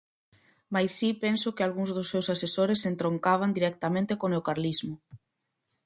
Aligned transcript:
Mais 0.73 0.91
si 0.99 1.09
penso 1.23 1.53
que 1.55 1.63
algúns 1.67 1.91
dos 1.97 2.09
seus 2.11 2.27
asesores 2.35 2.87
entroncaban 2.91 3.51
directamente 3.57 4.13
co 4.19 4.31
neocarlismo. 4.31 4.95